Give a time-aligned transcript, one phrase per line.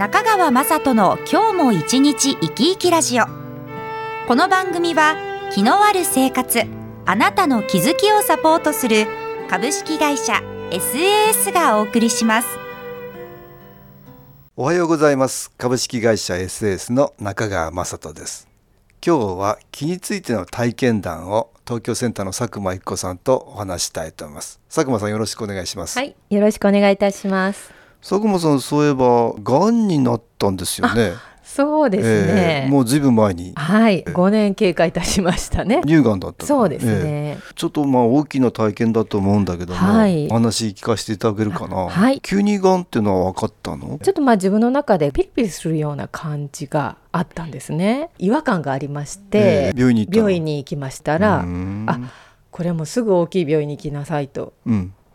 [0.00, 3.26] 中川雅人の今日も一日生き生きラジオ。
[4.26, 5.14] この番組は
[5.52, 6.62] 気のある生活
[7.04, 9.06] あなたの気づきをサポートする
[9.50, 10.40] 株式会社
[10.70, 12.48] SAS がお送りします。
[14.56, 15.50] おはようございます。
[15.58, 18.48] 株式会社 SAS の中川雅人です。
[19.06, 24.60] 今日は気についての体験談を東京センターの佐久間一子さんとお話したいと思います。
[24.74, 25.98] 佐久間さんよろしくお願いします。
[25.98, 31.12] はいよろしくお願いいたします佐久間さんそういえばがんになったんですよね。
[31.42, 33.52] そうですね、えー、もうずいぶん前に。
[33.56, 35.82] はい5年経過いたしましたね。
[35.84, 43.98] 乳がんだったそうですね、えー、ちょっとまあ大きな体験だと思うんだけども、はい、お話聞かせていただけるかな、はい、急にがんっていうのは分かったの？
[44.00, 48.10] ちょっとまあ自分の中でピリピリするような感じがあったんですね。
[48.18, 51.44] 違和感がありまして、えー、病院に病院に行きましたら
[51.86, 52.00] あ
[52.52, 54.52] これもすぐ大きい病院に行きなさいと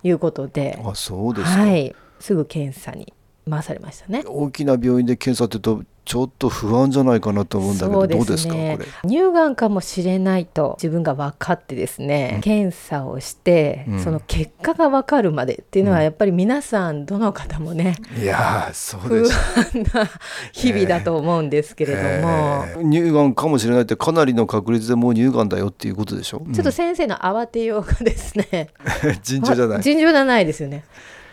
[0.03, 3.13] いうことで、うん、あそうですはい、すぐ検査に
[3.49, 4.23] 回されましたね。
[4.25, 8.77] 大きな病院で検査ってとちょっと不安じゃないかなと思うんだけど、ね、どうですかこれ？
[9.07, 19.31] 乳がんかもしれないと自分が分かってですね、うん、検査をして、うん、その結果が分かるまでっていうのはやっぱり皆さんどの方もね、うん、いやそうです。
[19.33, 20.09] 不安な
[20.51, 22.69] 日々だと思うんですけれども、えー。
[22.69, 26.45] えー、乳がんかもしれないってかなりの確率でもう乳がんだよっていうことでしょ？
[26.53, 28.69] ちょっと先生の慌てようがですね。
[29.23, 29.81] 尋常じゃない。
[29.81, 30.83] 尋常じゃないですよね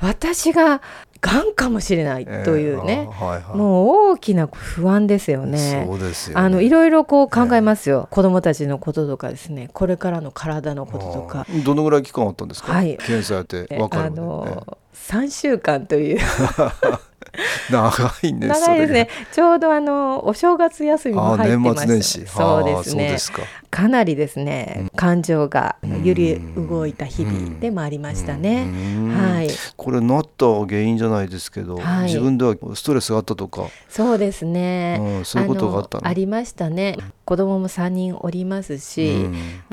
[0.03, 0.83] 私が
[1.21, 5.85] がんかもしれないというね、えーはいはい、もう大きな不安ですよね。
[5.87, 9.71] そうですよ、ね、あのいろいろこう考えますよ、えー、子どもたちのこととかですね。
[9.73, 11.47] これからの体のこととか。
[11.65, 16.21] どのぐらい期間あったんですか、はい、検査やって分かるまで、あの3週間という
[17.71, 19.09] 長いんです長いですね。
[19.33, 22.31] ちょうどあのお正月休みも入ってました。
[22.31, 23.17] そうですね。
[23.71, 23.89] か。
[23.89, 28.67] なりですね、うん、感情が揺り動いた日々でもありましたね、
[29.17, 29.49] はい。
[29.77, 33.69] これなった原因じゃないですけど、はい、自分ではストレスがあったとか。
[33.89, 39.27] そうですね、うん、そういうことがあったありましたね子供も3人おりますし、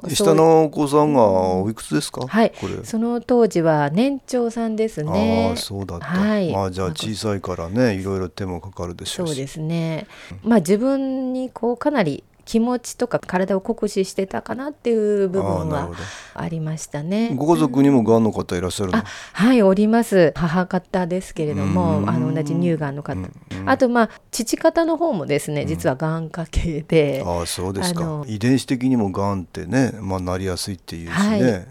[0.08, 2.54] 下のお子さんがおいくつですか、はい。
[2.84, 5.52] その当時は年長さんですね。
[5.54, 10.08] あそうだった、はい、あじゃあ小さいからねいろいろ手もかかるでしょうそうですね。
[10.44, 15.92] まあ自分にこうかなり気持ちとか体を酷使してたかなっていう部分は
[16.34, 17.32] ありましたね。
[17.36, 20.34] ご家族にもがんの方いらっしゃるあはいおります。
[20.36, 23.20] 母方ですけれどもあの同じ乳がんの方。
[23.68, 28.24] あとまあ父方の方もですね実はがん家系で、あそうですか。
[28.26, 31.68] 遺伝子的にもがんってね、まあ、なりやすいっていうしね、はい、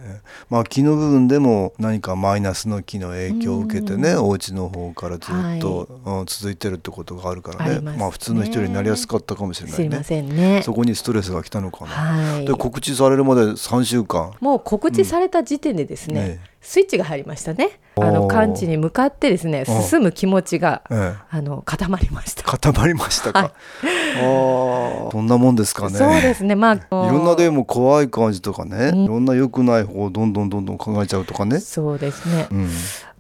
[0.49, 9.85] まあ気の部分でも何かマイナスの気の影響を受けてねお家の方からずっと、はい、続いてるってことがあるからね、ね、まあ普通の人になりやすかったかもしれないね。
[9.85, 14.35] すいませんねそこにストレスが来たのかな、はい、で告知されるまで3週間。
[14.39, 16.27] もう告知された時点でですね、うん。
[16.27, 17.81] ね、スイッチが入りましたね。
[17.97, 22.43] あの完治に向かってですね進む気持ちが、ええ、あの固まりました。
[22.43, 25.97] 固まりましたか、はい、あそんなもんですかね。
[25.97, 26.55] そうですね。
[26.55, 31.61] まあいろんなでも怖い感じとかね、うん、いろんな良くない方をどんどんどんどん考えちゃうとかね。
[31.61, 32.69] そうですね、うん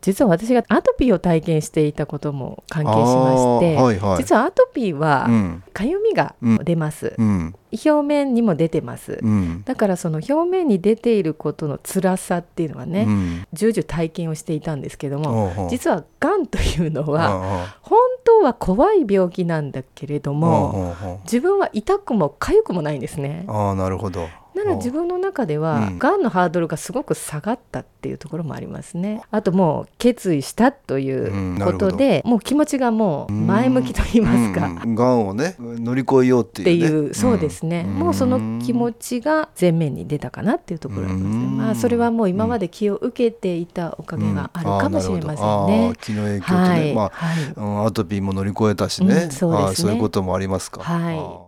[0.00, 5.28] 実は私がアトピーを体験していたことも関係しまして、はいはい、実はアトピーは
[5.72, 16.88] かゆみが出ます、うん、表面にも出てます、うん、だからその表面に出ていることの辛さっていうのはね、うん、重々体験をしていたんですけども実はがんという。
[16.90, 20.94] のは本当は怖い病気なんだけれども
[21.24, 23.44] 自分は痛くも痒くもないんですね。
[23.48, 29.22] あなるほどなので自分の中では、が、んのハードルがすごく下がったっていうところもありますね。
[29.30, 34.60] あともう決意したということで、うん、もう気持ちがもう前向きと言いますか。
[34.94, 35.20] が、うん。
[35.24, 41.46] んをね乗り越えようっていう、そうですね、もうその気持ちが前面に出たかなっていうところありますね。
[41.56, 45.92] まあそれはもう今まで気を受けていたおかげがあるかもしれませんね。
[46.00, 49.88] 気の影響とね、はい、まあ、はい、アトピーも乗り越えたしね、そうですね。
[49.88, 50.82] そういうこともありますか。
[50.82, 51.47] はい。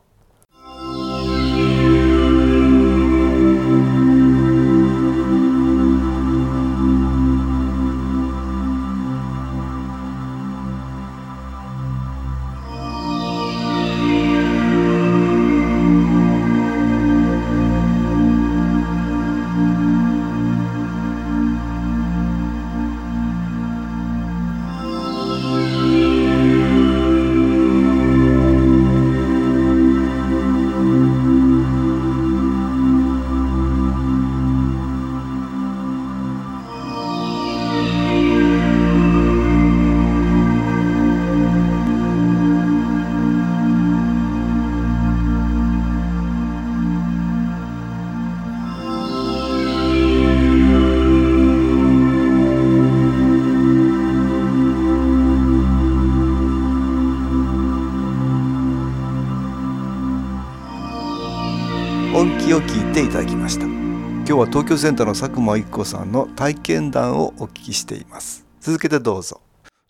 [64.31, 68.45] 今日は東京センターの佐久間一子さんの体験談をお聞きしています。
[68.61, 69.41] 続けてどうぞ。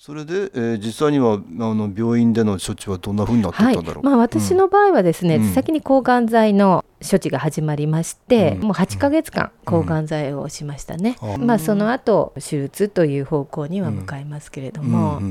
[0.03, 1.39] それで、えー、実際にはあ
[1.75, 15.21] の病院での処置はどんなふうになってたんだろう、はい、まあ、私の場合はですね、うん、先に抗がん剤の処置が始まりまして、うん、もう8か月間抗がん剤をしましたね、うん、まあ、その後手術という方向には向かいますけれども、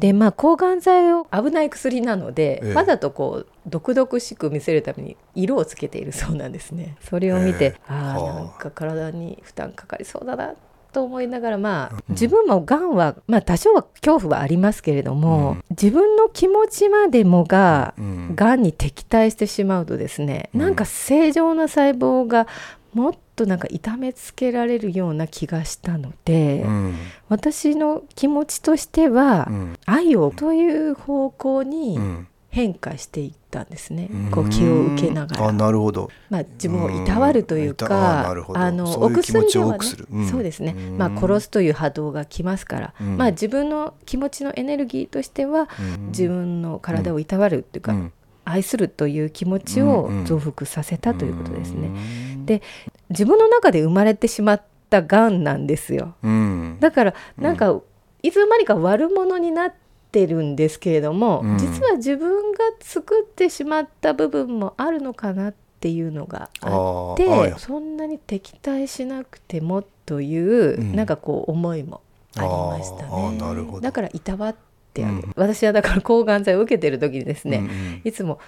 [0.00, 6.96] でまあ抗がん剤を危ない薬なので、ええ、わざとこう毒々しく見せるために色をつけているそうなんですね。
[7.00, 8.34] それを見て、え、ああ。
[8.34, 10.54] なんか体に負担かかりそうだな
[10.92, 17.94] と思いながらまあ自分もがんは、まあ、多少は恐怖はありますけれども、うん、自分の気持ちまでもが
[18.36, 18.60] がん。
[18.60, 22.46] に敵対してしまうとですね、うん、なんか正常な細胞が
[22.92, 26.94] もっとなんか痛めつけられるような気がしたので、うん、
[27.28, 29.48] 私の気持ちとしては、
[29.86, 31.98] 愛をという方向に
[32.48, 35.48] 変化していったんですね、こう気を受けながら。
[35.48, 39.78] あなるほど、まあ、自分をいたわるというかあのお薬ではね、
[40.10, 45.68] うん、そうですね、まあ、殺すという波動が来ますから、まあ、自分の気持ちのエネルギーとしては、
[46.08, 47.94] 自分の体をいたわるっていうか、
[48.44, 51.90] 愛するという気持ちを増幅させたということですね。
[52.46, 52.62] で
[53.10, 56.14] 自分の中で生まれてしまったがんなんですよ。
[56.80, 57.80] だからなんか、
[58.22, 72.00] いつの間にか悪者になってってるんですけれども、うん、実は自分が作ってしまった部分もあるのかなっていうのがあって、はい、そんなに敵対しなくてもという、うん、なんかこう思いも
[72.36, 73.80] ありましたね。
[73.80, 74.56] だからいたわっ
[74.92, 78.40] てあげる、うん、私はだから抗がん剤を受けてる時にですね、うんうん、いつも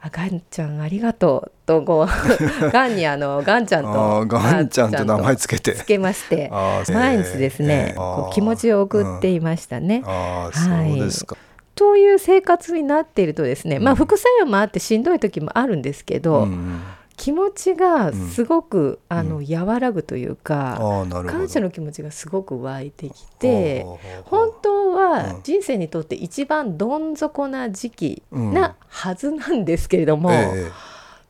[0.00, 2.06] あガンちゃんありがとうとこう
[2.70, 5.74] ガンにあのガンちゃんとガンちゃんと名前つけて。
[5.74, 6.50] つけまして
[6.92, 10.02] 毎日ですね、えー、こう気持ちを送っていましたね。
[10.04, 10.50] うん、は
[10.86, 11.36] い、そうですか。
[11.74, 16.80] という生活になっているとですね、まあ副作用もあってしんどい時もあるんですけど、うん
[17.18, 23.84] 気持ちがすごく、うん、あの和らぐというか、うん、感謝の気持ちがすごく湧いてきて
[24.24, 30.70] 本当は人生にとって一番どん底な時期なはずなんですけれども、うんええ、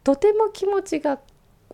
[0.05, 1.19] とても気持ちが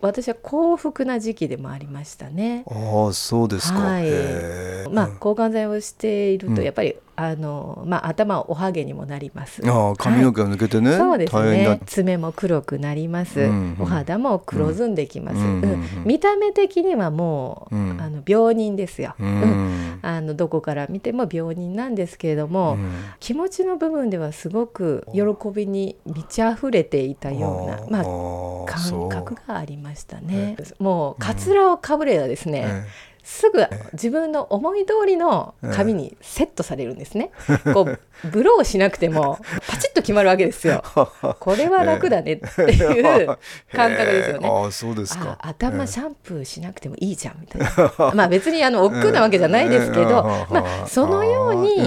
[0.01, 2.63] 私は幸福な時期でもありましたね。
[2.69, 3.79] ああそうですか。
[3.79, 4.89] はい。
[4.91, 9.61] まあ抗がん剤をしているとやっぱりあのまあ、頭おはげにもなります。
[9.65, 11.79] あ髪の毛が抜けてね、はい、そうですね。
[11.85, 15.37] 爪も黒くなります、うんうん、お肌も黒ずんできます。
[15.37, 22.77] うんうんうん、見た目的にはもう、うん、あの病人ですよ、うん、あのどこから見ても病人なんですけれども、
[23.19, 25.21] 気持ちの部分ではすごく喜
[25.53, 28.03] びに満ち溢れていたような、まあ、
[28.65, 30.57] 感覚がありましたね。
[30.79, 32.85] もうかつらをかぶればですね、
[33.25, 37.31] すぐ自分の思い通りの紙にセットされるんですね。
[37.73, 37.99] こう
[38.31, 40.83] ブローしなくてもパチッと決まるわけですよ。
[41.41, 43.25] これは楽だねっていう
[43.73, 44.47] 感覚ですよね。
[44.47, 48.13] あそうですか頭シャンプーしなくてもいいじゃんみたいな。
[48.13, 51.83] まあ別にあの億劫なわけじゃないですけど、まあそのように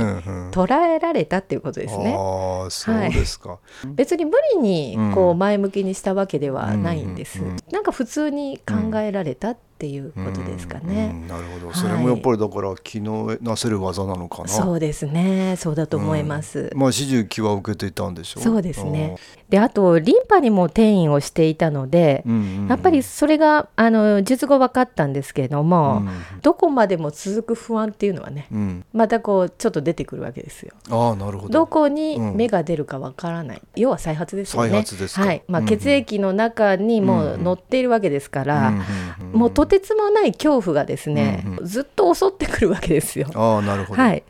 [0.51, 2.17] 捉えられたっていうことですね。
[2.19, 7.41] あそうですか、はい、別に無理にこう前向きにしたわけではないんです。
[7.71, 11.25] なんか普通に考えられたっていうことですかね。
[11.29, 14.49] なるほど、それもやっぱりだから昨日なせる技なのかな。
[14.49, 16.71] そうですね、そうだと思います。
[16.75, 18.43] まあ始終気は受けていたんでしょう。
[18.43, 19.17] そうですね。
[19.49, 26.02] であとリンパにも転移をしていたので、うんうんうん、やっぱりそれがあの術後分かったんですけれども、
[26.35, 30.75] うん、どこまでも続く不安っていうのはね、うん、またこうちょっと出てくるわけですよ。
[30.90, 31.52] あなるほど。
[31.52, 34.69] どこに芽が出るか分からない、うん、要は再発ですよね。
[34.69, 35.43] 再発ですはい。
[35.49, 38.75] まあ、血液の中にもう乗っているわけですから、
[39.33, 43.28] もうとてつもない恐怖がですね、ずっと襲ってくるわけですよ。
[43.35, 44.23] あなるほど、はい、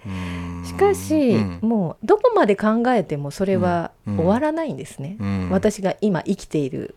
[0.68, 5.16] しかし、もうどこまで考えてもそれは終わらないんですね。
[5.50, 6.94] 私が今生きている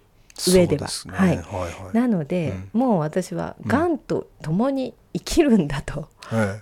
[0.47, 0.87] 上では。
[0.87, 1.45] でね、はい、はい
[1.83, 6.09] はい、なので、うん、もう私はがんと共に生きるんだと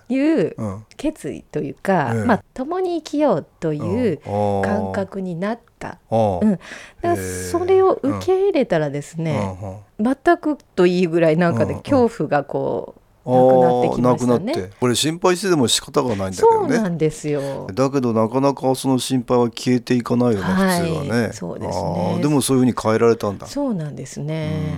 [0.08, 0.56] いう
[0.98, 4.18] 決意というか、まあ、共に生きようという
[4.64, 5.98] 感覚になった。
[6.12, 6.62] うん、だか
[7.02, 9.58] らそれを受け入れたらですね、
[10.00, 12.99] 全くといいぐらいなんかで恐怖がこう
[13.30, 14.72] なくなってきましたね。
[14.80, 16.76] これ心配してでも仕方がないんだけどね。
[16.76, 17.68] そうなんですよ。
[17.74, 21.34] だけどなかなかその心配は消えていかないよね、はい、普通はね。
[21.34, 22.20] そうですね。
[22.22, 23.48] でもそういうふうに変えられたんだ。
[23.48, 24.76] そうなんですね。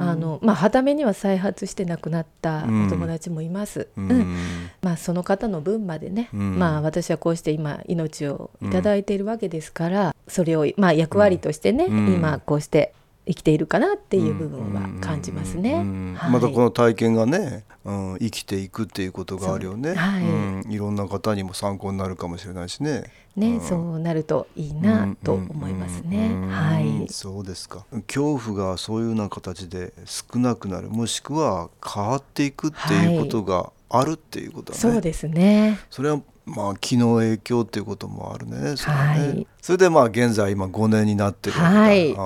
[0.00, 3.88] あのまあはためには再発して亡くなったお友達もいます。
[3.96, 4.10] うん。
[4.10, 4.36] うん、
[4.82, 12.92] まあその方の分までね、まあ私はこうして今命をいただいているわけですから、それをまあ役割としてね、今こうして
[13.28, 15.84] 生きているかなっていう部分は感じますね。
[15.84, 23.04] またこの体験がね、うん、生きていくっていうことがあるよね、はい、うん、いろんな方にも参考になるかもしれないしね。
[23.36, 26.30] ね、うん、そうなるといいなと思いますね。
[26.50, 27.06] はい。
[27.12, 27.84] そうですか。
[28.06, 34.80] 恐怖がそういうような形で少なくなる、もしくは変わっていくっていうことがあるっていうことはね。
[34.80, 35.78] そうですね。
[35.90, 38.76] それはまあ気の影響っていうこともあるね。
[38.76, 42.18] それね、はい、それでまあ現在今5年になってるはい、あ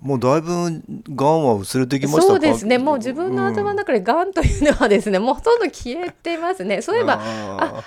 [0.00, 0.50] もうだいぶ
[1.14, 2.78] がんは薄れてきましたそうですね。
[2.78, 6.82] もう自分の頭の中でがんというのはですね、うん、もうほとんど消えてますね。
[6.82, 7.82] そういえばあ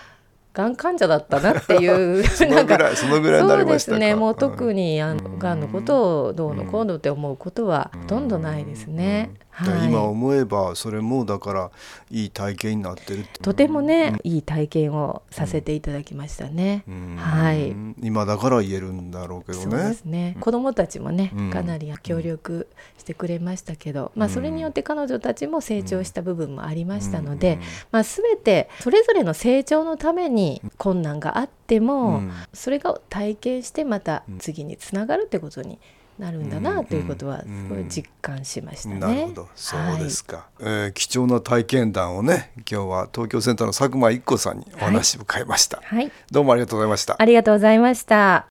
[0.53, 4.15] がん患者だったなっていう そのぐらいそのぐらいになりましたそうですね。
[4.15, 5.59] もう特にあのがん。
[5.59, 9.31] のことをどうのこうのって思うことはほとんどないですね。
[9.53, 11.71] はい、今思えばそれもだから
[12.09, 17.75] いい体験になってるとてもね、うん、いい体験をさせていただきましたね、うん、はい。
[18.01, 19.63] 今だから言えるんだろうけどね。
[19.63, 20.37] そうですね。
[20.39, 22.67] 子供たちもね、かなり協力
[22.97, 27.59] してくれましたけど、まあそれによって彼女たちも成長した部分もありましたので、
[27.91, 32.21] まあ全てそれぞれの成長のために困難があっても、
[32.53, 35.79] それが体験してまた次につながるってことに
[36.19, 38.99] なるんだなということはすごい実感しましたね。
[38.99, 46.11] なるほど、そうですか、はい、えー、貴重な体験談をね、今日は東京センターの佐久間一子さんにお話を伺いました、はい。
[46.31, 47.15] どうもありがとうございました。
[47.19, 48.47] ありがとうございました。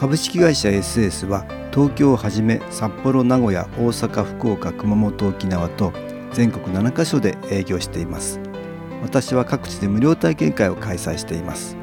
[0.00, 5.92] 株式会社 SS は東京をはじめ札幌名古屋大阪福岡熊本沖縄と
[6.32, 8.40] 全国7カ所で営業しています
[9.02, 11.76] 私は各地で無料体験会を開催しています。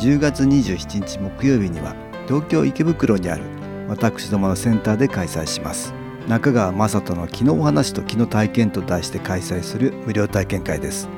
[0.00, 1.94] 10月27日木曜日には
[2.26, 3.44] 東京池袋にある
[3.88, 5.94] 私どものセンターで開催します。
[6.28, 11.08] 中川雅人の気のお話と気の体験と題して開催する無料体験会です。